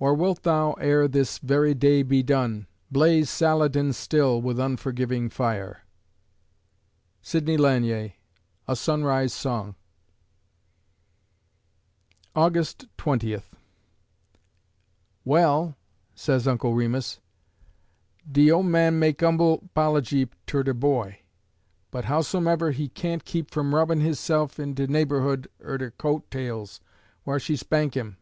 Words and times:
Or 0.00 0.12
wilt 0.12 0.42
thou, 0.42 0.72
ere 0.72 1.06
this 1.06 1.38
very 1.38 1.72
day 1.72 2.02
be 2.02 2.20
done, 2.24 2.66
Blaze 2.90 3.30
Saladin 3.30 3.92
still, 3.92 4.42
with 4.42 4.58
unforgiving 4.58 5.30
fire? 5.30 5.82
SIDNEY 7.22 7.56
LANIER 7.56 8.14
(A 8.66 8.74
Sunrise 8.74 9.32
Song) 9.32 9.76
August 12.34 12.86
Twentieth 12.98 13.54
"Well," 15.24 15.76
says 16.16 16.48
Uncle 16.48 16.74
Remus, 16.74 17.20
"de 18.28 18.50
'oman 18.50 18.98
make 18.98 19.22
'umble 19.22 19.70
'pology 19.76 20.28
ter 20.44 20.64
de 20.64 20.74
boy, 20.74 21.20
but 21.92 22.06
howsomever 22.06 22.72
he 22.72 22.88
can't 22.88 23.24
keep 23.24 23.52
from 23.52 23.76
rubbin' 23.76 24.00
hisse'f 24.00 24.58
in 24.58 24.74
de 24.74 24.88
naberhood 24.88 25.46
er 25.62 25.78
de 25.78 25.92
coat 25.92 26.28
tails, 26.32 26.80
whar 27.24 27.38
she 27.38 27.54
spank 27.54 27.96
'im. 27.96 28.16